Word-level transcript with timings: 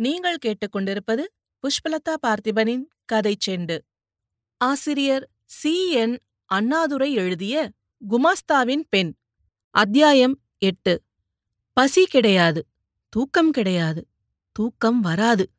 நீங்கள் 0.00 0.38
கேட்டுக்கொண்டிருப்பது 0.46 1.24
புஷ்பலதா 1.64 2.12
பார்த்திபனின் 2.26 2.84
கதை 3.04 3.36
செண்டு. 3.46 3.76
ஆசிரியர் 4.60 5.30
சி. 5.44 5.90
என். 5.92 6.14
அண்ணாதுரை 6.44 7.12
எழுதிய 7.12 7.70
குமாஸ்தாவின் 8.02 8.84
பெண். 8.88 9.10
அத்தியாயம் 9.74 10.40
எட்டு. 10.58 10.94
பசி 11.72 12.06
கிடையாது 12.06 12.66
தூக்கம் 13.08 13.50
கிடையாது 13.50 14.06
தூக்கம் 14.52 15.00
வராது. 15.00 15.50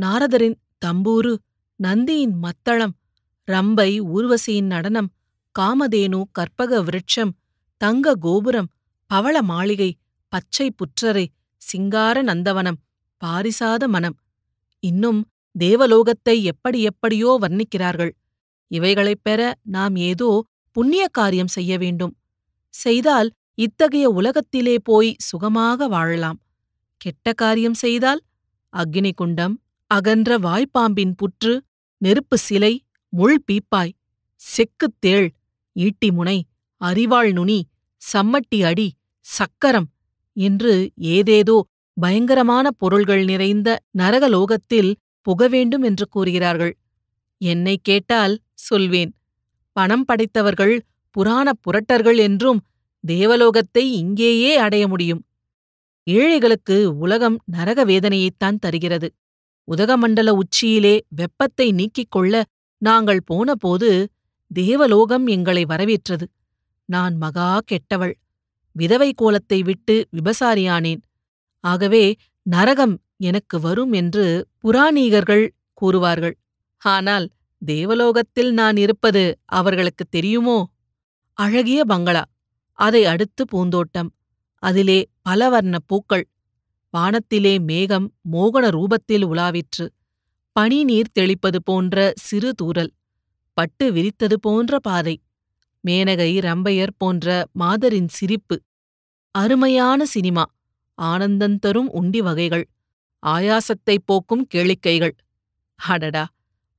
நாரதரின் 0.00 0.58
தம்பூரு 0.86 1.32
நந்தியின் 1.80 2.36
மத்தளம் 2.38 2.94
ரம்பை 3.48 3.90
ஊர்வசியின் 4.14 4.70
நடனம் 4.74 5.12
காமதேனு 5.58 6.22
கற்பக 6.32 6.82
விருட்சம் 6.82 7.34
தங்க 7.80 8.14
கோபுரம் 8.14 8.72
பவள 9.06 9.42
மாளிகை 9.42 9.90
பச்சை 10.28 10.74
புற்றரை 10.76 11.26
சிங்கார 11.62 12.22
நந்தவனம் 12.22 12.80
பாரிசாத 13.22 13.86
மனம். 13.88 14.16
இன்னும் 14.82 15.20
தேவலோகத்தை 15.54 16.44
எப்படி 16.44 16.82
எப்படியோ 16.82 17.38
வர்ணிக்கிறார்கள். 17.42 18.12
இவைகளைப் 18.70 19.22
பெற 19.22 19.40
நாம் 19.66 19.96
ஏதோ 19.96 20.30
புண்ணிய 20.76 21.08
காரியம் 21.10 21.48
செய்ய 21.48 21.78
வேண்டும். 21.78 22.14
செய்தால் 22.74 23.28
இத்தகைய 23.54 24.08
உலகத்திலே 24.10 24.76
போய் 24.82 25.16
சுகமாக 25.18 25.88
வாழலாம். 25.88 26.38
கெட்ட 26.96 27.32
காரியம் 27.32 27.74
செய்தால் 27.74 28.20
அக்னி 28.72 29.12
குண்டம் 29.14 29.54
அகன்ற 29.90 30.38
வாய்ப்பாம்பின் 30.38 31.14
புற்று 31.14 31.52
நெருப்பு 32.00 32.36
சிலை 32.38 32.72
முள் 33.12 33.44
பீப்பாய் 33.46 33.92
செக்குத் 34.40 34.98
தேள் 35.00 35.26
ஈட்டி 35.76 36.10
முனை 36.10 36.38
அரிவாள் 36.80 37.32
நுனி 37.32 37.58
சம்மட்டி 38.02 38.64
அடி 38.64 38.88
சக்கரம் 39.24 39.88
என்று 40.36 40.72
ஏதேதோ 41.08 41.56
பயங்கரமான 42.02 42.66
பொருள்கள் 42.72 43.24
நிறைந்த 43.24 43.68
நரகலோகத்தில் 43.98 44.92
புக 45.26 45.48
வேண்டும் 45.48 45.82
என்று 45.82 46.06
கூறுகிறார்கள். 46.08 46.74
என்னை 47.40 47.74
கேட்டால் 47.82 48.34
சொல்வேன் 48.58 49.12
பணம் 49.76 50.04
படைத்தவர்கள் 50.04 50.74
புராணப் 51.16 51.62
புரட்டர்கள் 51.64 52.18
என்றும் 52.18 52.60
தேவலோகத்தை 53.04 53.84
இங்கேயே 53.92 54.52
அடைய 54.56 54.84
முடியும். 54.88 55.22
ஏழைகளுக்கு 56.06 56.76
உலகம் 56.98 57.36
நரக 57.44 57.80
வேதனையைத்தான் 57.84 58.60
தருகிறது. 58.60 59.08
உதகமண்டல 59.68 60.30
உச்சியிலே 60.30 60.94
வெப்பத்தை 61.08 61.66
நீக்கிக் 61.72 62.10
கொள்ள 62.10 62.34
நாங்கள் 62.82 63.22
போனபோது 63.24 63.90
தேவலோகம் 64.50 65.26
எங்களை 65.26 65.62
வரவேற்றது. 65.64 66.26
நான் 66.88 67.14
மகா 67.16 67.50
கெட்டவள். 67.70 68.14
விதவை 68.76 69.10
கோலத்தை 69.14 69.58
விட்டு 69.62 69.94
விபசாரியானேன். 70.16 71.02
ஆகவே 71.62 72.16
நரகம் 72.42 72.94
எனக்கு 73.16 73.60
வரும் 73.60 73.92
என்று 73.92 74.24
புராணீகர்கள் 74.64 75.44
கூறுவார்கள். 75.80 76.36
ஆனால் 76.78 77.26
தேவலோகத்தில் 77.66 78.52
நான் 78.52 78.76
இருப்பது 78.76 79.38
அவர்களுக்கு 79.44 80.04
தெரியுமோ? 80.04 80.58
அழகிய 81.38 81.84
பங்களா. 81.84 82.24
அதை 82.78 83.04
அடுத்து 83.04 83.44
பூந்தோட்டம். 83.44 84.10
அதிலே 84.62 84.98
பலவர்ண 85.28 85.78
பூக்கள். 85.86 86.28
வானத்திலே 86.90 87.58
மேகம் 87.58 88.12
மோகன 88.32 88.68
ரூபத்தில் 88.68 89.24
உலாவிற்று. 89.24 89.86
பனி 90.52 90.84
நீர் 90.84 91.14
தெளிப்பது 91.18 91.62
போன்ற 91.64 92.12
சிறு 92.16 92.54
தூரல் 92.54 92.92
பட்டு 93.52 93.92
விரித்தது 93.92 94.36
போன்ற 94.40 94.78
பாதை. 94.78 95.22
மேனகை 95.86 96.32
ரம்பையர் 96.40 96.94
போன்ற 96.98 97.46
மாதரின் 97.52 98.08
சிரிப்பு. 98.08 98.62
அருமையான 99.30 100.04
சினிமா. 100.04 100.44
ஆனந்தந்தரும் 101.04 101.88
உண்டி 101.92 102.18
வகைகள். 102.18 102.64
ஆயாசத்தைப் 103.22 104.04
போக்கும் 104.04 104.46
கேளிக்கைகள். 104.54 105.14
அடடா! 105.78 106.24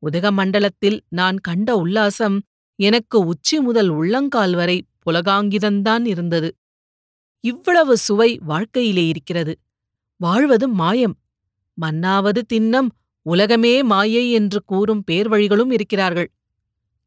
உதகமண்டலத்தில் 0.04 1.00
நான் 1.10 1.38
கண்ட 1.40 1.86
உல்லாசம் 1.86 2.38
எனக்கு 2.80 3.20
உச்சி 3.26 3.60
முதல் 3.60 3.90
உள்ளங்கால் 3.90 4.56
வரை 4.56 4.78
புலகாங்கிதந்தான் 5.06 6.06
இருந்தது. 6.06 6.50
இவ்வளவு 7.44 7.98
சுவை 7.98 8.40
வாழ்க்கையிலே 8.42 9.08
இருக்கிறது. 9.08 9.54
வாழ்வது 10.22 10.68
மாயம். 10.68 11.16
மன்னாவது 11.78 12.42
தின்னம் 12.48 12.90
உலகமே 13.26 13.84
மாயை 13.84 14.32
என்று 14.32 14.64
கூறும் 14.64 15.04
பேர்வழிகளும் 15.12 15.72
இருக்கிறார்கள். 15.74 16.30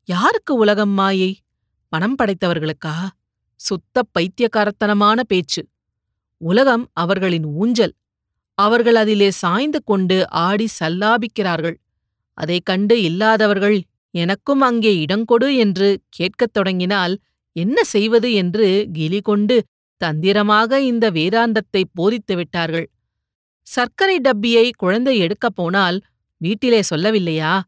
யாருக்கு 0.08 0.54
உலகம் 0.54 0.90
மாயை? 0.90 1.30
பணம் 1.92 2.16
படைத்தவர்களுக்கா? 2.18 2.94
சுத்த 3.60 4.02
பைத்தியக்காரத்தனமான 4.14 5.20
பேச்சு. 5.26 5.62
உலகம் 6.40 6.90
அவர்களின் 6.92 7.44
ஊஞ்சல். 7.44 7.94
அவர்கள் 8.58 8.94
அதிலே 8.94 9.30
சாய்ந்து 9.30 9.84
கொண்டு 9.84 10.30
ஆடி 10.30 10.68
சல்லாபிக்கிறார்கள். 10.80 11.76
அதைக் 12.38 12.64
கண்டு 12.64 13.02
இல்லாதவர்கள் 13.02 13.78
எனக்கும் 14.14 14.60
அங்கே 14.60 15.04
இடங்கொடு 15.04 15.56
என்று 15.56 15.88
கேட்கத் 16.08 16.52
தொடங்கினால் 16.52 17.14
என்ன 17.56 17.84
செய்வது? 17.84 18.32
என்று 18.32 18.88
கிலி 18.92 19.20
கொண்டு 19.20 19.56
தந்திரமாக 20.00 20.80
இந்த 20.80 21.10
வேதாந்தத்தை 21.10 21.82
போதித்து 21.92 22.36
விட்டார்கள். 22.36 22.90
சர்க்கரை 23.66 24.20
டப்பியை 24.20 24.70
குழந்தை 24.76 25.18
எடுக்கப் 25.18 25.56
போனால் 25.56 25.96
வீட்டிலே 26.40 26.80
சொல்லவில்லையா? 26.94 27.60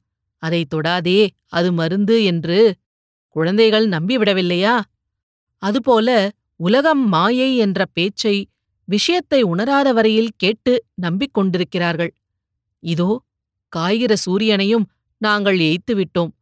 அதை 0.42 0.66
தொடாதே 0.74 1.20
அது 1.48 1.72
மருந்து 1.72 2.24
என்று 2.24 2.58
குழந்தைகள் 3.28 3.88
நம்பிவிடவில்லையா? 3.88 4.74
அதுபோல 5.62 6.08
உலகம் 6.56 7.08
மாயை 7.08 7.56
என்ற 7.56 7.86
பேச்சை 7.92 8.36
விஷயத்தை 8.88 9.40
உணராத 9.42 9.88
வரையில் 9.92 10.30
கேட்டு 10.36 10.72
நம்பிக் 10.94 11.34
கொண்டிருக்கிறார்கள் 11.34 12.12
இதோ 12.82 13.10
காய்கிற 13.72 14.12
சூரியனையும் 14.26 14.86
நாங்கள் 15.20 15.58
எய்த்துவிட்டோம் 15.70 16.32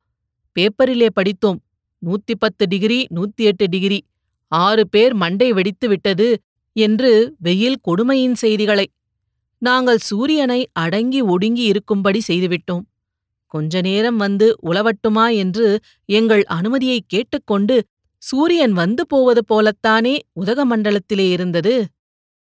பேப்பரிலே 0.56 1.08
படித்தோம் 1.08 1.58
நூத்தி 2.02 2.34
பத்து 2.38 2.64
டிகிரி 2.66 2.98
நூத்தி 3.16 3.42
எட்டு 3.44 3.66
டிகிரி 3.68 3.98
ஆறு 4.52 4.82
பேர் 4.88 5.14
மண்டை 5.14 5.48
வெடித்து 5.52 5.86
விட்டது 5.88 6.28
என்று 6.76 7.10
வெயில் 7.38 7.78
கொடுமையின் 7.82 8.34
செய்திகளை. 8.34 8.86
நாங்கள் 9.62 10.00
சூரியனை 10.00 10.60
அடங்கி 10.72 11.20
ஒடுங்கி 11.20 11.64
இருக்கும்படி 11.64 12.20
செய்துவிட்டோம். 12.26 12.84
கொஞ்ச 13.54 13.80
நேரம் 13.80 14.16
வந்து 14.16 14.46
உளவட்டுமா 14.62 15.26
என்று 15.34 15.66
எங்கள் 16.08 16.44
அனுமதியை 16.48 16.98
கேட்டுக்கொண்டு 17.06 17.76
சூரியன் 18.22 18.72
வந்து 18.72 19.02
போவது 19.06 19.42
போலத்தானே 19.48 20.14
உதகமண்டலத்திலே 20.40 21.26
இருந்தது. 21.30 21.74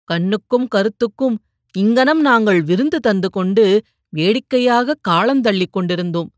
கண்ணுக்கும் 0.10 0.68
கருத்துக்கும் 0.68 1.38
இங்கனம் 1.76 2.22
நாங்கள் 2.22 2.62
விருந்து 2.62 3.00
தந்து 3.00 3.30
கொண்டு 3.30 3.66
வேடிக்கையாக 4.14 4.96
காலந்தள்ளிக் 5.10 5.74
கொண்டிருந்தோம். 5.76 6.30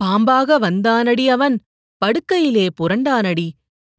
பாம்பாக 0.00 0.58
வந்தானடி 0.66 1.24
அவன் 1.26 1.56
படுக்கையிலே 2.02 2.66
புரண்டானடி 2.80 3.48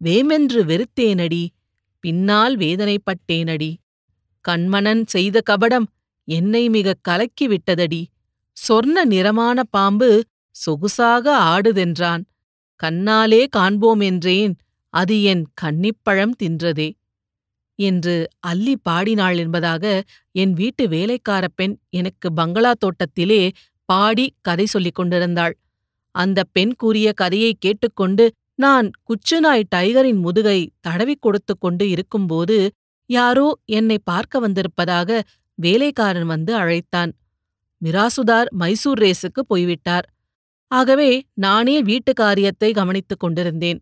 வேமென்று 0.02 0.60
வெறுத்தேனடி 0.72 1.44
பின்னால் 2.04 2.56
வேதனைப்பட்டேனடி. 2.58 3.72
கண்மணன் 4.46 5.04
செய்த 5.06 5.42
கபடம் 5.50 5.88
என்னை 6.28 6.64
மிக 6.70 6.96
கலக்கிவிட்டதடி. 7.10 8.02
சொர்ண 8.58 8.98
நிறமான 9.06 9.60
பாம்பு 9.70 10.10
சொகுசாக 10.56 11.26
ஆடுதென்றான். 11.52 12.24
கண்ணாலே 12.84 13.42
காண்போம் 13.50 14.00
என்றேன் 14.00 14.54
அது 14.94 15.16
என் 15.24 15.44
கன்னிப்பழம் 15.62 16.36
தின்றதே. 16.42 16.90
என்று 17.80 18.28
அல்லி 18.48 18.76
பாடினாள் 18.82 19.38
என்பதாக 19.38 20.04
என் 20.32 20.54
வீட்டு 20.54 20.88
வேலைக்கார 20.88 21.48
பெண் 21.56 21.78
எனக்கு 21.90 22.34
பங்களா 22.34 22.72
தோட்டத்திலே 22.80 23.52
பாடி 23.86 24.34
கதை 24.42 24.66
சொல்லிக் 24.66 24.96
கொண்டிருந்தாள். 24.96 25.58
அந்த 26.12 26.44
பெண் 26.52 26.74
கூறிய 26.76 27.14
கதையை 27.14 27.56
கேட்டுக்கொண்டு 27.60 28.32
நான் 28.56 28.92
குச்சுநாய் 29.06 29.64
டைகரின் 29.76 30.20
முதுகை 30.20 30.72
தடவிக் 30.80 31.22
கொடுத்து 31.22 31.58
கொண்டு 31.58 31.90
இருக்கும்போது 31.90 32.58
யாரோ 33.06 33.60
என்னை 33.66 33.98
பார்க்க 34.04 34.40
வந்திருப்பதாக 34.40 35.24
வேலைக்காரன் 35.56 36.26
வந்து 36.26 36.56
அழைத்தான். 36.56 37.12
மிராசுதார் 37.82 38.50
மைசூர் 38.50 39.00
ரேஸுக்கு 39.00 39.42
போய்விட்டார். 39.48 40.08
ஆகவே 40.72 41.12
நானே 41.34 41.82
வீட்டு 41.84 42.14
காரியத்தை 42.14 42.74
கவனித்துக் 42.74 43.20
கொண்டிருந்தேன். 43.20 43.80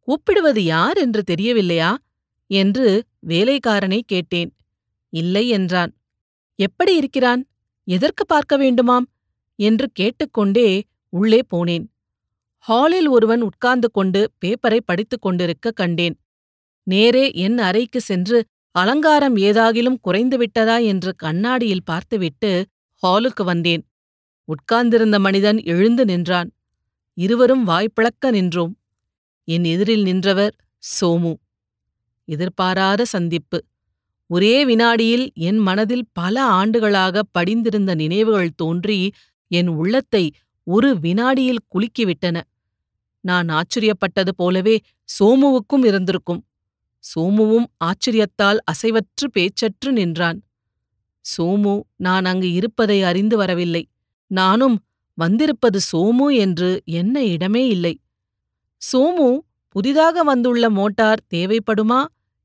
கூப்பிடுவது 0.00 0.64
யார் 0.64 0.96
என்று 0.96 1.22
தெரியவில்லையா? 1.22 1.90
என்று 2.50 2.86
வேலைக்காரனை 3.26 4.00
கேட்டேன். 4.06 4.56
இல்லை 5.08 5.48
என்றான். 5.48 5.96
எப்படி 6.54 6.96
இருக்கிறான்? 6.96 7.46
எதற்கு 7.84 8.26
பார்க்க 8.26 8.58
வேண்டுமாம்? 8.58 9.06
என்று 9.56 9.90
கேட்டுக்கொண்டே 9.92 10.82
உள்ளே 11.08 11.40
போனேன். 11.56 11.86
ஹாலில் 12.58 13.08
ஒருவன் 13.08 13.40
உட்கார்ந்து 13.40 13.90
கொண்டு 13.90 14.32
பேப்பரை 14.44 14.78
படித்துக் 14.84 15.22
கொண்டிருக்க 15.22 15.70
கண்டேன். 15.70 16.20
நேரே 16.82 17.32
என் 17.32 17.58
அறைக்கு 17.58 18.00
சென்று 18.00 18.44
அலங்காரம் 18.70 19.36
ஏதாகிலும் 19.36 19.96
குறைந்துவிட்டதா 20.04 20.84
என்று 20.84 21.14
கண்ணாடியில் 21.14 21.84
பார்த்துவிட்டு 21.84 22.66
ஹாலுக்கு 23.06 23.44
வந்தேன். 23.44 23.88
உட்கார்ந்திருந்த 24.44 25.18
மனிதன் 25.18 25.62
எழுந்து 25.62 26.04
நின்றான். 26.04 26.52
இருவரும் 27.14 27.64
வாய்ப்பிளக்க 27.64 28.30
நின்றோம். 28.30 28.78
என் 29.44 29.64
எதிரில் 29.64 30.02
நின்றவர் 30.02 30.54
சோமு. 31.00 31.34
எதிர்பாராத 32.28 33.04
சந்திப்பு. 33.04 33.58
ஒரே 34.30 34.64
வினாடியில் 34.64 35.26
என் 35.48 35.58
மனதில் 35.58 36.06
பல 36.12 36.42
ஆண்டுகளாக 36.58 37.22
படிந்திருந்த 37.32 37.92
நினைவுகள் 37.94 38.56
தோன்றி 38.56 38.98
என் 39.50 39.68
உள்ளத்தை 39.68 40.24
ஒரு 40.66 40.90
வினாடியில் 40.98 41.64
குலுக்கிவிட்டன. 41.72 42.36
நான் 43.24 43.48
ஆச்சரியப்பட்டது 43.48 44.32
போலவே 44.36 44.76
சோமுவுக்கும் 45.08 45.84
இருந்திருக்கும். 45.84 46.42
சோமுவும் 47.04 47.66
ஆச்சரியத்தால் 47.84 48.58
அசைவற்று 48.64 49.26
பேச்சற்று 49.34 49.90
நின்றான். 49.90 50.38
சோமு 51.24 51.74
நான் 51.96 52.24
அங்கு 52.24 52.52
இருப்பதை 52.52 52.98
அறிந்து 53.02 53.36
வரவில்லை. 53.36 53.82
நானும் 54.30 54.76
வந்திருப்பது 55.18 55.78
சோமு 55.92 56.26
என்று 56.36 56.70
என்ன 56.84 57.24
இடமே 57.24 57.62
இல்லை. 57.68 57.94
சோமு 58.82 59.28
புதிதாக 59.68 60.22
வந்துள்ள 60.22 60.64
மோட்டார் 60.70 61.20
தேவைப்படுமா? 61.34 62.00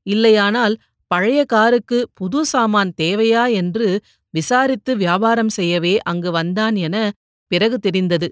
இல்லையானால் 0.06 0.74
பழைய 1.10 1.40
காருக்கு 1.44 1.98
புது 2.14 2.40
சாமான் 2.44 2.92
தேவையா 3.02 3.52
என்று 3.52 3.88
விசாரித்து 4.34 4.92
வியாபாரம் 4.96 5.48
செய்யவே 5.48 5.98
அங்கு 6.02 6.30
வந்தான் 6.30 6.76
என 6.76 6.96
பிறகு 7.50 7.78
தெரிந்தது. 7.78 8.28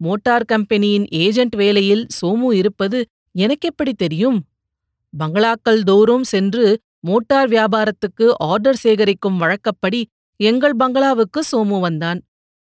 மோட்டார் 0.00 0.44
கம்பெனியின் 0.44 1.06
ஏஜென்ட் 1.08 1.56
வேலையில் 1.56 2.04
சோமு 2.18 2.50
இருப்பது 2.52 2.98
எனக்கெப்படி 3.38 3.92
தெரியும்? 3.96 4.38
பங்களாக்கள் 5.14 5.82
தோறும் 5.82 6.24
சென்று 6.24 6.64
மோட்டார் 7.00 7.48
வியாபாரத்துக்கு 7.48 8.26
ஆர்டர் 8.42 8.80
சேகரிக்கும் 8.82 9.36
வழக்கப்படி 9.36 10.00
எங்கள் 10.40 10.76
பங்களாவுக்கு 10.76 11.40
சோமு 11.52 11.78
வந்தான். 11.80 12.20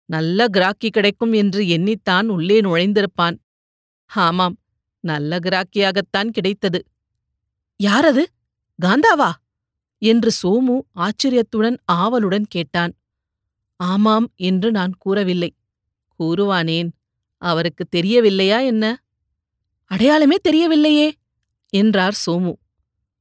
நல்ல 0.09 0.49
கிராக்கி 0.49 0.89
கிடைக்கும் 0.91 1.33
என்று 1.33 1.61
எண்ணித்தான் 1.77 2.27
உள்ளே 2.27 2.61
நுழைந்திருப்பான். 2.61 3.37
ஆமாம் 4.11 4.57
நல்ல 5.05 5.39
கிராக்கியாகத்தான் 5.39 6.31
கிடைத்தது. 6.31 6.81
யாரது? 7.77 8.25
காந்தாவா? 8.83 9.31
என்று 9.99 10.31
சோமு 10.43 10.81
ஆச்சரியத்துடன் 10.93 11.77
ஆவலுடன் 11.85 12.45
கேட்டான். 12.49 12.93
ஆமாம் 13.77 14.33
என்று 14.37 14.71
நான் 14.71 14.93
கூறவில்லை. 14.99 15.55
கூறுவானேன். 16.19 16.89
அவருக்கு 17.39 17.85
தெரியவில்லையா 17.85 18.59
என்ன? 18.59 19.03
அடையாளமே 19.85 20.37
தெரியவில்லையே 20.49 21.13
என்றார் 21.69 22.17
சோமு. 22.27 22.53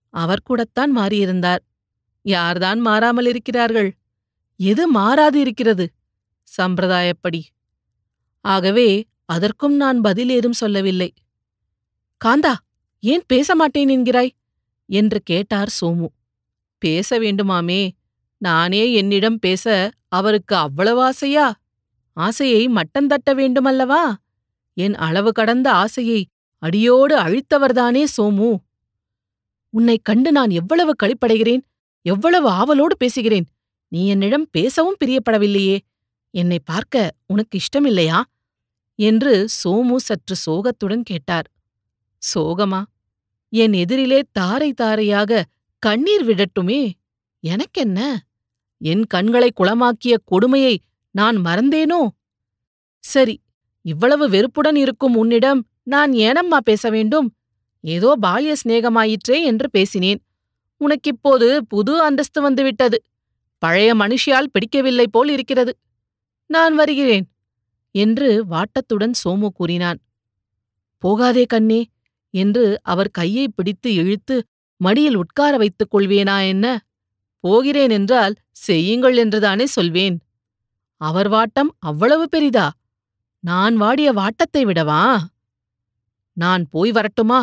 அவர் 0.09 0.41
கூடத்தான் 0.43 0.97
மாறியிருந்தார். 0.97 1.63
யார்தான் 2.21 2.79
மாறாமல் 2.79 3.25
இருக்கிறார்கள்? 3.25 3.95
எது 4.55 4.87
மாறாது 4.87 5.39
இருக்கிறது? 5.39 5.91
சம்பிரதாயப்படி. 6.57 7.41
ஆகவே 8.41 9.05
அதற்கும் 9.25 9.75
நான் 9.75 10.01
பதில் 10.01 10.29
ஏதும் 10.29 10.53
சொல்லவில்லை. 10.53 11.13
காந்தா 12.25 12.53
ஏன் 12.99 13.23
பேச 13.27 13.55
மாட்டேன் 13.55 13.89
என்கிறாய்? 13.89 14.29
என்று 14.85 15.21
கேட்டார் 15.21 15.73
சோமு. 15.81 16.05
பேச 16.77 17.19
வேண்டுமாமே. 17.19 17.91
நானே 18.37 18.93
என்னிடம் 18.93 19.39
பேச 19.39 19.91
அவருக்கு 20.07 20.55
அவ்வளவு 20.55 21.01
ஆசையா? 21.01 21.55
ஆசையை 22.13 22.67
மட்டம் 22.67 23.07
தட்ட 23.07 23.33
வேண்டுமல்லவா? 23.33 24.13
என் 24.73 24.95
அளவு 24.95 25.31
கடந்த 25.31 25.71
ஆசையை 25.71 26.27
அடியோடு 26.57 27.17
அழித்தவர்தானே 27.19 28.03
சோமு. 28.17 28.55
உன்னைக் 29.69 30.05
கண்டு 30.05 30.31
நான் 30.31 30.49
எவ்வளவு 30.49 30.93
களிப்படைகிறேன் 31.03 31.61
எவ்வளவு 32.01 32.49
ஆவலோடு 32.49 32.97
பேசுகிறேன். 32.97 33.45
நீ 33.87 34.07
என்னிடம் 34.07 34.47
பேசவும் 34.51 34.95
பிரியப்படவில்லையே. 35.05 35.79
என்னை 36.29 36.59
பார்க்க 36.65 37.13
உனக்கு 37.27 37.59
இஷ்டமில்லையா? 37.59 38.21
என்று 38.95 39.47
சோமு 39.63 39.95
சற்று 39.95 40.35
சோகத்துடன் 40.35 41.03
கேட்டார். 41.03 41.51
சோகமா? 42.35 42.83
என் 43.53 43.73
எதிரிலே 43.73 44.19
தாரை 44.31 44.73
தாரையாக 44.73 45.43
கண்ணீர் 45.83 46.25
விடட்டுமே? 46.25 46.81
எனக்கென்ன? 47.43 47.99
என் 48.81 49.03
கண்களை 49.05 49.49
குளமாக்கிய 49.59 50.13
கொடுமையை 50.25 50.75
நான் 51.15 51.37
மறந்தேனோ? 51.37 52.01
சரி 53.03 53.35
இவ்வளவு 53.85 54.25
வெறுப்புடன் 54.29 54.75
இருக்கும் 54.75 55.15
உன்னிடம் 55.15 55.61
நான் 55.83 56.11
ஏனம்மா 56.13 56.59
பேச 56.63 56.89
வேண்டும்? 56.89 57.27
ஏதோ 57.83 58.09
பால்ய 58.21 58.53
சிநேகமாயிற்றே 58.63 59.37
என்று 59.43 59.69
பேசினேன். 59.69 60.19
உனக்கிப்போது 60.81 61.57
புது 61.67 62.01
அந்தஸ்து 62.01 62.41
வந்துவிட்டது. 62.41 62.97
பழைய 63.57 63.95
மனுஷியால் 63.95 64.51
பிடிக்கவில்லை 64.51 65.07
போல் 65.07 65.29
இருக்கிறது. 65.29 65.73
நான் 66.49 66.75
வருகிறேன் 66.75 67.25
என்று 67.95 68.29
வாட்டத்துடன் 68.45 69.15
சோமு 69.21 69.49
கூறினான். 69.53 69.99
போகாதே 71.03 71.45
கண்ணே 71.45 71.81
என்று 72.33 72.65
அவர் 72.83 73.09
கையை 73.11 73.45
பிடித்து 73.47 73.89
இழுத்து 73.93 74.35
மடியில் 74.81 75.17
உட்கார 75.17 75.53
வைத்துக் 75.57 75.91
கொள்வேனா 75.93 76.37
என்ன? 76.47 76.65
போகிறேன் 77.43 77.89
என்றால் 77.89 78.33
செய்யுங்கள் 78.65 79.15
என்றுதானே 79.17 79.65
சொல்வேன். 79.67 80.17
அவர் 81.01 81.29
வாட்டம் 81.29 81.71
அவ்வளவு 81.79 82.25
பெரிதா? 82.29 82.67
நான் 83.43 83.75
வாடிய 83.75 84.09
வாட்டத்தை 84.11 84.61
விடவா? 84.65 85.03
நான் 86.37 86.63
போய் 86.69 86.91
வரட்டுமா? 86.91 87.41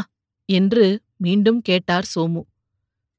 என்று 0.49 0.85
மீண்டும் 1.17 1.61
கேட்டார் 1.61 2.09
சோமு. 2.15 2.43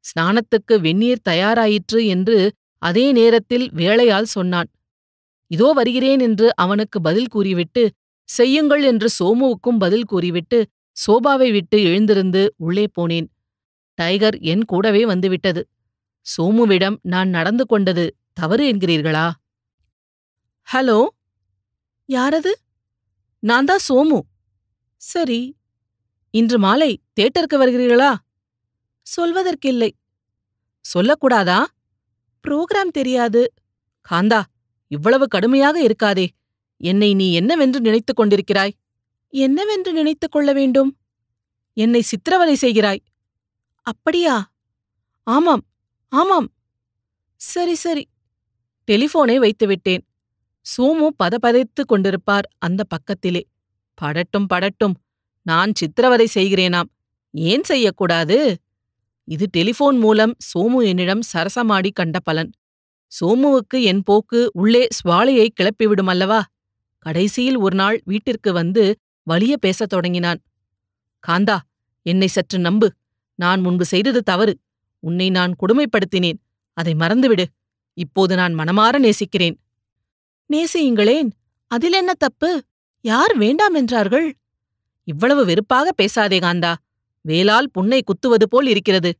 ஸ்நானத்துக்கு 0.06 0.76
வெந்நீர் 0.80 1.26
தயாராயிற்று 1.30 2.00
என்று 2.06 2.38
அதே 2.82 3.06
நேரத்தில் 3.12 3.66
வேளையால் 3.72 4.34
சொன்னான். 4.36 4.70
இதோ 5.52 5.68
வருகிறேன் 5.72 6.20
என்று 6.20 6.48
அவனுக்கு 6.56 6.98
பதில் 7.02 7.28
கூறிவிட்டு 7.28 7.84
செய்யுங்கள் 8.30 8.84
என்று 8.84 9.08
சோமுவுக்கும் 9.20 9.80
பதில் 9.80 10.06
கூறிவிட்டு 10.06 10.60
சோபாவை 11.08 11.52
விட்டு 11.52 11.84
எழுந்திருந்து 11.84 12.54
உள்ளே 12.58 12.88
போனேன். 13.00 13.28
டைகர் 13.94 14.40
என் 14.40 14.66
கூடவே 14.66 15.06
வந்துவிட்டது. 15.06 15.68
சோமுவிடம் 16.38 16.98
நான் 17.02 17.30
நடந்து 17.30 17.66
கொண்டது 17.66 18.16
தவறு 18.34 18.74
என்கிறீர்களா? 18.74 19.32
ஹலோ? 20.74 21.08
யாரது? 22.06 22.52
நான் 23.40 23.66
தான் 23.66 23.80
சோமு. 23.90 24.20
சரி. 24.98 25.56
இன்று 26.32 26.60
மாலை 26.60 27.02
தேட்டருக்கு 27.22 27.56
வருகிறீர்களா? 27.56 28.16
சொல்வதற்கில்லை. 29.04 29.90
சொல்லக்கூடாதா? 30.94 31.64
புரோகிராம் 32.48 32.92
தெரியாது. 32.92 33.54
காந்தா 34.12 34.42
இவ்வளவு 34.88 35.28
கடுமையாக 35.28 35.82
இருக்காதே. 35.82 36.28
என்னை 36.78 37.14
நீ 37.14 37.34
என்னவென்று 37.34 37.80
நினைத்துக் 37.80 38.22
கொண்டிருக்கிறாய்? 38.22 38.72
என்னவென்று 39.32 39.94
நினைத்துக் 39.94 40.32
கொள்ள 40.32 40.54
வேண்டும்? 40.54 40.98
என்னை 41.74 42.02
சித்திரவதை 42.02 42.56
செய்கிறாய். 42.62 43.00
அப்படியா? 43.82 44.52
ஆமாம் 45.24 45.62
ஆமாம். 46.10 46.52
சரி 47.36 47.76
சரி. 47.76 48.08
டெலிஃபோனை 48.92 49.40
வைத்துவிட்டேன். 49.40 50.02
சோமு 50.78 51.08
பதபதைத்துக் 51.24 51.92
கொண்டிருப்பார் 51.94 52.48
அந்த 52.58 52.84
பக்கத்திலே. 52.84 53.48
படட்டும் 54.02 54.46
படட்டும். 54.54 54.94
நான் 55.42 55.72
சித்திரவதை 55.76 56.28
செய்கிறேனாம். 56.34 56.90
ஏன் 57.32 57.64
செய்யக்கூடாது? 57.64 58.62
இது 59.24 59.48
டெலிஃபோன் 59.58 60.00
மூலம் 60.00 60.34
சோமு 60.54 60.88
என்னிடம் 60.88 61.20
சரசமாடி 61.34 61.90
கண்ட 61.94 62.20
பலன். 62.20 62.52
சோமுவுக்கு 63.22 63.82
என் 63.82 64.04
போக்கு 64.04 64.50
உள்ளே 64.54 64.88
சுவாலையை 65.04 65.48
கிளப்பிவிடுமல்லவா 65.62 66.42
கடைசியில் 67.00 67.58
ஒரு 67.58 67.76
நாள் 67.76 68.02
வீட்டிற்கு 68.06 68.54
வந்து 68.54 69.00
வலிய 69.24 69.58
பேசத் 69.58 69.90
தொடங்கினான். 69.90 70.42
காந்தா 71.28 71.58
என்னை 72.02 72.28
சற்று 72.28 72.60
நம்பு. 72.60 72.94
நான் 73.36 73.62
முன்பு 73.62 73.86
செய்தது 73.86 74.24
தவறு. 74.24 74.60
உன்னை 75.00 75.30
நான் 75.30 75.56
கொடுமைப்படுத்தினேன். 75.56 76.40
அதை 76.74 76.94
மறந்துவிடு. 76.94 77.46
இப்போது 77.94 78.36
நான் 78.36 78.56
மனமாற 78.56 79.00
நேசிக்கிறேன். 79.00 79.60
நேசியுங்களேன்? 80.54 81.30
அதில் 81.68 81.94
என்ன 81.94 82.14
தப்பு? 82.14 82.64
யார் 83.02 83.38
வேண்டாம் 83.38 83.74
என்றார்கள்? 83.74 84.36
இவ்வளவு 85.04 85.46
வெறுப்பாக 85.46 85.92
பேசாதே 85.92 86.40
காந்தா. 86.40 86.74
வேலால் 87.22 87.70
புண்ணை 87.72 88.02
குத்துவது 88.04 88.50
போல் 88.50 88.68
இருக்கிறது. 88.68 89.20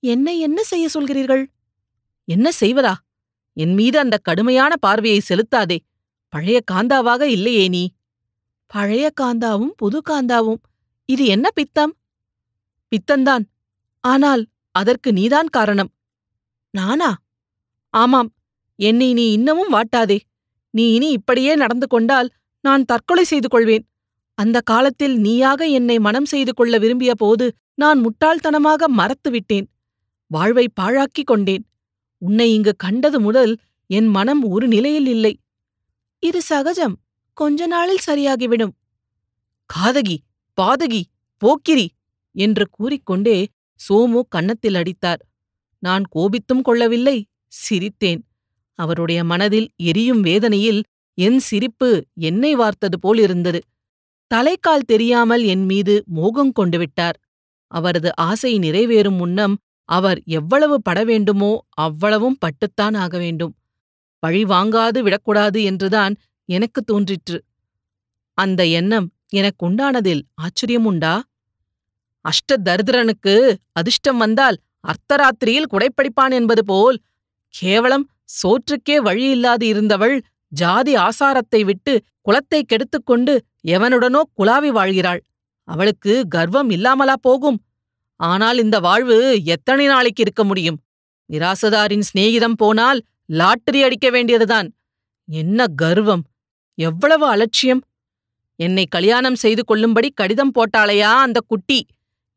என்னை 0.00 0.40
என்ன 0.40 0.62
செய்ய 0.62 0.88
சொல்கிறீர்கள்? 0.94 1.46
என்ன 2.24 2.50
செய்வதா? 2.60 2.94
என் 3.52 3.74
மீது 3.74 3.98
அந்த 3.98 4.18
கடுமையான 4.18 4.76
பார்வையை 4.76 5.20
செலுத்தாதே. 5.28 5.78
பழைய 6.28 6.60
காந்தாவாக 6.72 7.22
இல்லையே 7.22 7.68
நீ. 7.68 7.92
பழைய 8.74 9.10
காந்தாவும் 9.20 9.74
புது 9.76 10.02
காந்தாவும். 10.10 10.60
இது 11.04 11.24
என்ன 11.24 11.50
பித்தம்? 11.50 11.96
பித்தந்தான் 12.92 13.44
ஆனால் 14.00 14.46
அதற்கு 14.70 15.12
நீதான் 15.12 15.46
காரணம். 15.46 15.90
நானா? 16.70 17.16
ஆமாம். 17.90 18.32
என்னை 18.76 19.12
நீ 19.12 19.32
இன்னமும் 19.32 19.72
வாட்டாதே. 19.72 20.18
நீ 20.70 20.94
இனி 20.94 21.10
இப்படியே 21.10 21.54
நடந்து 21.54 21.86
கொண்டால் 21.86 22.28
நான் 22.60 22.84
தற்கொலை 22.84 23.24
செய்து 23.24 23.48
கொள்வேன். 23.48 23.84
அந்த 24.34 24.60
காலத்தில் 24.60 25.16
நீயாக 25.20 25.66
என்னை 25.66 25.98
மனம் 25.98 26.24
செய்து 26.24 26.54
கொள்ள 26.54 26.78
விரும்பிய 26.78 27.14
போது 27.14 27.52
நான் 27.74 28.04
முட்டாள்தனமாக 28.04 28.84
மறத்துவிட்டேன் 28.96 29.68
வாழ்வை 30.26 30.68
பாழாக்கிக் 30.80 31.26
கொண்டேன். 31.26 31.64
உன்னை 32.18 32.54
இங்கு 32.54 32.72
கண்டது 32.76 33.20
முதல் 33.20 33.56
என் 33.86 34.06
மனம் 34.06 34.42
ஒரு 34.42 34.68
நிலையில் 34.68 35.06
இல்லை. 35.06 35.40
இது 36.18 36.42
சகஜம். 36.42 37.01
கொஞ்ச 37.38 37.66
நாளில் 37.66 38.06
சரியாகிவிடும். 38.06 38.74
காதகி 39.70 40.16
பாதகி 40.58 41.02
போக்கிரி 41.42 41.86
என்று 42.34 42.64
கூறிக்கொண்டே 42.70 43.36
சோமு 43.80 44.20
கன்னத்தில் 44.28 44.74
அடித்தார். 44.74 45.20
நான் 45.82 46.04
கோபித்தும் 46.14 46.62
கொள்ளவில்லை 46.62 47.16
சிரித்தேன். 47.52 48.20
அவருடைய 48.78 49.20
மனதில் 49.24 49.68
எரியும் 49.76 50.20
வேதனையில் 50.20 50.80
என் 51.18 51.38
சிரிப்பு 51.38 51.90
என்னை 52.20 52.52
வார்த்தது 52.56 52.96
போல் 53.00 53.18
இருந்தது 53.18 53.60
தலைக்கால் 54.30 54.86
தெரியாமல் 54.86 55.42
என் 55.44 55.64
மீது 55.64 55.94
மோகம் 56.08 56.52
கொண்டு 56.52 56.78
விட்டார். 56.78 57.16
அவரது 57.70 58.10
ஆசை 58.20 58.52
நிறைவேறும் 58.58 59.18
முன்னம் 59.18 59.54
அவர் 59.88 60.18
எவ்வளவு 60.38 60.76
பட 60.82 60.98
வேண்டுமோ 61.04 61.52
அவ்வளவும் 61.78 62.38
பட்டுத்தான் 62.44 62.96
ஆக 62.96 63.14
வேண்டும். 63.18 63.52
பழி 64.22 64.42
வாங்காது 64.44 64.98
விடக்கூடாது 64.98 65.60
என்றுதான் 65.62 66.14
எனக்கு 66.52 66.80
தோன்றிற்று. 66.84 67.38
அந்த 68.38 68.60
எண்ணம் 68.78 69.06
எனக்குண்டானதில் 69.30 69.68
உண்டானதில் 69.68 70.22
ஆச்சரியமுண்டா? 70.42 71.14
அஷ்ட 72.24 72.56
தரிதிரனுக்கு 72.68 73.34
அதிர்ஷ்டம் 73.72 74.18
வந்தால் 74.18 74.56
அர்த்தராத்திரியில் 74.84 75.70
குடைப்படிப்பான் 75.72 76.34
என்பது 76.38 76.62
போல் 76.64 76.98
கேவலம் 77.54 78.06
சோற்றுக்கே 78.38 78.96
வழியில்லாது 79.08 79.64
இருந்தவள் 79.72 80.16
ஜாதி 80.52 80.94
ஆசாரத்தை 81.06 81.60
விட்டு 81.64 81.92
குலத்தை 82.22 82.60
கெடுத்துக்கொண்டு 82.62 83.34
எவனுடனோ 83.68 84.20
குலாவி 84.38 84.70
வாழ்கிறாள். 84.70 85.20
அவளுக்கு 85.68 86.12
கர்வம் 86.28 86.70
இல்லாமலா 86.70 87.16
போகும்? 87.20 87.58
ஆனால் 88.20 88.58
இந்த 88.58 88.76
வாழ்வு 88.80 89.16
எத்தனை 89.46 89.86
நாளைக்கு 89.86 90.22
இருக்க 90.22 90.42
முடியும்? 90.44 90.78
நிராசதாரின் 91.30 92.06
சிநேகிதம் 92.08 92.56
போனால் 92.56 93.00
லாட்டரி 93.32 93.80
அடிக்க 93.82 94.06
வேண்டியதுதான். 94.10 94.68
என்ன 95.28 95.66
கர்வம்! 95.74 96.24
எவ்வளவு 96.78 97.26
அலட்சியம். 97.26 97.82
என்னை 98.56 98.86
கல்யாணம் 98.86 99.34
செய்து 99.34 99.64
கொள்ளும்படி 99.64 100.10
கடிதம் 100.10 100.52
போட்டாளையா 100.54 101.12
அந்த 101.16 101.40
குட்டி. 101.46 101.86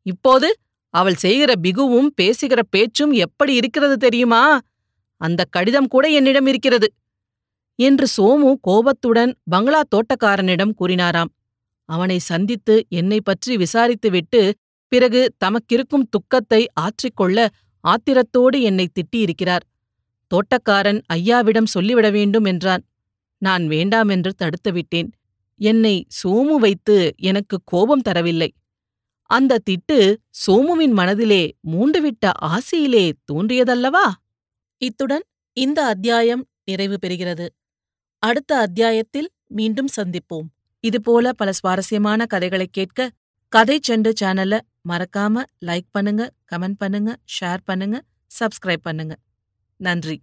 இப்போது 0.02 0.48
அவள் 0.90 1.14
செய்கிற 1.14 1.52
பிகுவும் 1.62 2.10
பேசுகிற 2.14 2.60
பேச்சும் 2.70 3.12
எப்படி 3.12 3.54
இருக்கிறது 3.54 3.96
தெரியுமா? 3.96 4.60
அந்த 5.20 5.44
கடிதம் 5.50 5.88
கூட 5.88 6.08
என்னிடம் 6.08 6.46
இருக்கிறது. 6.46 6.88
என்று 7.78 8.06
சோமு 8.16 8.50
கோபத்துடன் 8.60 9.32
பங்களா 9.50 9.80
தோட்டக்காரனிடம் 9.94 10.76
கூறினாராம். 10.80 11.30
அவனை 11.88 12.18
சந்தித்து 12.18 12.74
என்னை 12.88 13.18
பற்றி 13.20 13.56
விசாரித்துவிட்டு 13.56 14.40
பிறகு 14.92 15.34
தமக்கிருக்கும் 15.44 16.08
துக்கத்தை 16.10 16.60
ஆற்றிக்கொள்ள 16.80 17.48
ஆத்திரத்தோடு 17.84 18.58
என்னை 18.60 18.86
திட்டியிருக்கிறார். 18.88 19.64
தோட்டக்காரன் 20.30 21.00
ஐயாவிடம் 21.12 21.72
சொல்லிவிட 21.74 22.10
வேண்டும் 22.10 22.44
என்றான். 22.44 22.82
நான் 23.38 23.64
வேண்டாமென்று 23.68 24.30
தடுத்துவிட்டேன். 24.38 25.10
என்னை 25.60 26.06
சோமு 26.22 26.54
வைத்து 26.54 27.14
எனக்கு 27.16 27.60
கோபம் 27.64 28.02
தரவில்லை. 28.08 28.48
அந்த 29.30 29.58
திட்டு 29.70 30.16
சோமுவின் 30.46 30.92
மனதிலே 30.92 31.56
மூண்டுவிட்ட 31.72 32.30
ஆசையிலே 32.34 33.12
தோன்றியதல்லவா? 33.32 34.06
இத்துடன் 34.82 35.24
இந்த 35.52 35.84
அத்தியாயம் 35.84 36.46
நிறைவு 36.64 36.98
பெறுகிறது. 37.06 37.46
அடுத்த 38.18 38.58
அத்தியாயத்தில் 38.58 39.28
மீண்டும் 39.46 39.88
சந்திப்போம். 39.96 40.48
இதுபோல 40.80 41.32
பல 41.32 41.52
சுவாரஸ்யமான 41.52 42.26
கதைகளை 42.26 42.66
கேட்க 42.70 43.10
கதை 43.48 43.80
செண்டு 43.88 44.12
சேனலை 44.20 44.60
மறக்காம 44.88 45.42
லைக் 45.66 45.90
பண்ணுங்க 45.90 46.32
கமெண்ட் 46.52 46.78
பண்ணுங்க 46.78 47.16
ஷேர் 47.40 47.62
பண்ணுங்க 47.64 48.02
சப்ஸ்கிரைப் 48.40 48.82
பண்ணுங்க. 48.82 49.16
நன்றி. 49.76 50.22